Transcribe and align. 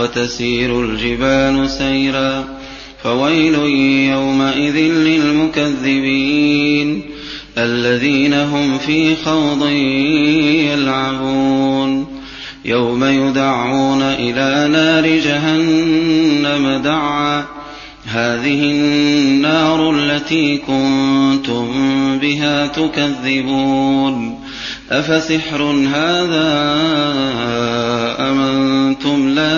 وتسير 0.00 0.84
الجبال 0.84 1.70
سيرا 1.70 2.44
فويل 3.02 3.54
يومئذ 4.10 4.76
للمكذبين 5.56 6.30
الذين 7.58 8.34
هم 8.34 8.78
في 8.78 9.16
خوض 9.16 9.68
يلعبون 10.72 12.06
يوم 12.64 13.04
يدعون 13.04 14.02
إلى 14.02 14.68
نار 14.72 15.06
جهنم 15.06 16.82
دعا 16.84 17.44
هذه 18.06 18.70
النار 18.70 19.90
التي 19.90 20.58
كنتم 20.58 21.68
بها 22.18 22.66
تكذبون 22.66 24.40
أفسحر 24.90 25.62
هذا 25.94 26.50
أم 28.18 28.40
أنتم 28.40 28.70
لا 28.70 28.89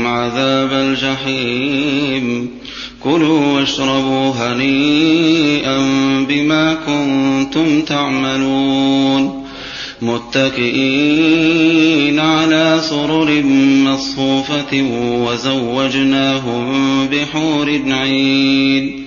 ربهم 0.00 0.06
عذاب 0.06 0.72
الجحيم. 0.72 2.50
كلوا 3.00 3.60
واشربوا 3.60 4.30
هنيئا 4.30 5.78
بما 6.28 6.74
كنتم 6.86 7.82
تعملون. 7.82 9.46
متكئين 10.02 11.40
على 12.18 12.80
سرر 12.82 13.42
مصفوفة 13.84 14.82
وزوجناهم 15.26 16.68
بحور 17.06 17.80
عين. 17.86 19.06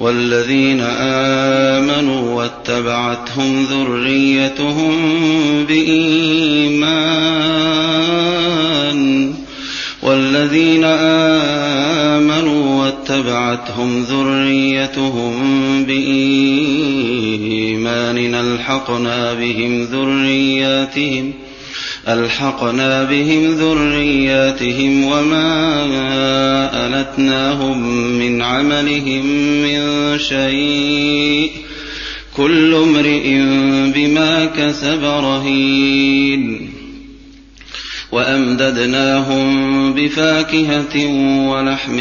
والذين 0.00 0.80
آمنوا 0.80 2.34
واتبعتهم 2.34 3.66
ذريتهم 3.70 4.94
بإيمان. 5.68 7.39
والذين 10.40 10.84
آمنوا 12.16 12.84
واتبعتهم 12.84 14.02
ذريتهم 14.02 15.34
بإيمان 15.84 17.04
ألحقنا 18.34 19.34
بهم 19.34 19.82
ذرياتهم 19.82 21.32
ألحقنا 22.08 23.04
بهم 23.04 23.54
ذرياتهم 23.54 25.04
وما 25.04 25.70
ألتناهم 26.86 27.82
من 28.18 28.42
عملهم 28.42 29.26
من 29.62 30.18
شيء 30.18 31.50
كل 32.36 32.74
امرئ 32.74 33.38
بما 33.94 34.44
كسب 34.56 35.04
رهين 35.04 36.79
وأمددناهم 38.12 39.92
بفاكهة 39.94 41.06
ولحم 41.48 41.96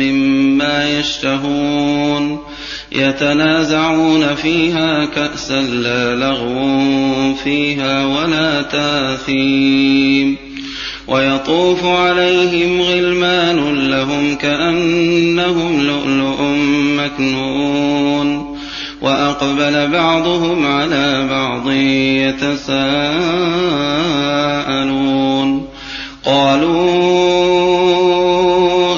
مما 0.00 0.98
يشتهون 0.98 2.38
يتنازعون 2.92 4.34
فيها 4.34 5.04
كأسا 5.04 5.62
لا 5.62 6.16
لغو 6.16 7.34
فيها 7.34 8.06
ولا 8.06 8.62
تاثيم 8.62 10.36
ويطوف 11.08 11.84
عليهم 11.84 12.82
غلمان 12.82 13.90
لهم 13.90 14.34
كأنهم 14.34 15.82
لؤلؤ 15.82 16.42
مكنون 16.96 18.56
وأقبل 19.02 19.88
بعضهم 19.88 20.66
على 20.66 21.26
بعض 21.30 21.70
يتساءلون 21.70 23.60
قالوا 26.24 27.00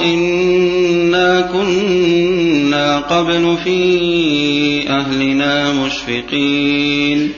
إنا 0.03 1.41
كنا 1.41 2.99
قبل 2.99 3.57
في 3.63 4.89
أهلنا 4.89 5.73
مشفقين 5.73 7.31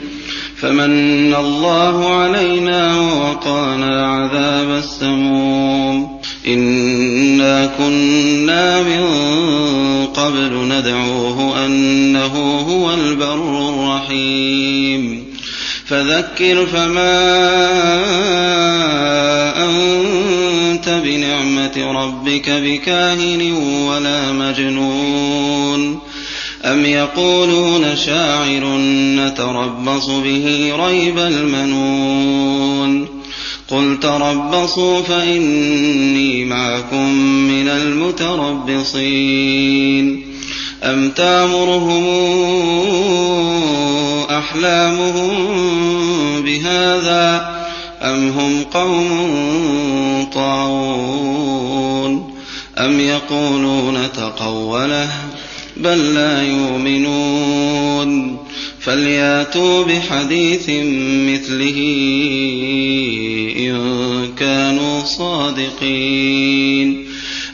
فمن 0.58 1.36
الله 1.36 2.14
علينا 2.14 3.00
ووقانا 3.00 4.08
عذاب 4.08 4.70
السموم 4.70 6.22
إنا 6.48 7.72
كنا 7.78 8.82
من 8.82 9.06
قبل 10.06 10.68
ندعوه 10.70 11.66
أنه 11.66 12.60
هو 12.70 12.94
البر 12.94 13.70
الرحيم 13.70 15.35
فذكر 15.88 16.66
فما 16.66 17.16
أنت 19.66 20.90
بنعمة 20.90 21.92
ربك 21.92 22.50
بكاهن 22.50 23.52
ولا 23.88 24.32
مجنون. 24.32 26.00
أم 26.66 26.86
يقولون 26.86 27.96
شاعر 27.96 28.78
نتربص 29.18 30.06
به 30.06 30.74
ريب 30.76 31.18
المنون. 31.18 33.08
قل 33.68 34.00
تربصوا 34.02 35.02
فإني 35.02 36.46
معكم 36.46 37.14
من 37.48 37.68
المتربصين. 37.70 38.96
أم 40.84 41.10
تامرهم 41.10 42.06
أحلامهم 44.30 45.32
بهذا 46.42 47.56
أم 48.02 48.30
هم 48.30 48.64
قوم 48.64 50.28
طاغون 50.34 52.34
أم 52.78 53.00
يقولون 53.00 54.12
تقوله 54.14 55.12
بل 55.78 56.14
لا 56.14 56.44
يؤمنون 56.44 58.38
فلياتوا 58.80 59.84
بحديث 59.84 60.70
مثله 61.30 61.78
إن 63.58 64.32
كانوا 64.40 65.04
صادقين 65.06 67.05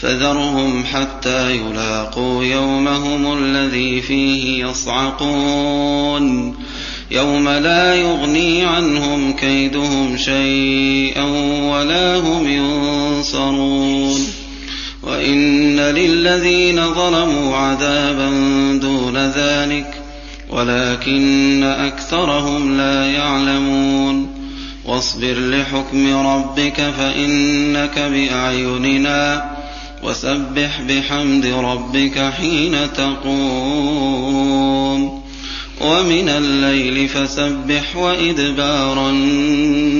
فذرهم 0.00 0.84
حتى 0.84 1.56
يلاقوا 1.56 2.44
يومهم 2.44 3.38
الذي 3.38 4.00
فيه 4.00 4.64
يصعقون. 4.66 6.54
يوم 7.10 7.48
لا 7.48 7.94
يغني 7.94 8.64
عنهم 8.64 9.32
كيدهم 9.32 10.16
شيئا 10.16 11.24
ولا 11.70 12.16
هم 12.16 12.46
ينصرون. 12.48 14.26
وإن 15.02 15.80
للذين 15.80 16.94
ظلموا 16.94 17.56
عذابا 17.56 18.30
دون 18.82 19.16
ذلك 19.16 19.94
ولكن 20.50 21.64
أكثرهم 21.64 22.76
لا 22.76 23.06
يعلمون. 23.06 24.28
واصبر 24.84 25.34
لحكم 25.38 26.26
ربك 26.26 26.92
فإنك 26.98 27.98
بأعيننا. 27.98 29.49
وسبح 30.02 30.80
بحمد 30.88 31.46
ربك 31.46 32.32
حين 32.38 32.92
تقوم. 32.92 34.70
ومن 35.80 36.28
الليل 36.28 37.08
فسبح 37.08 37.96
وإدبار 37.96 39.10
النجوم. 39.10 39.90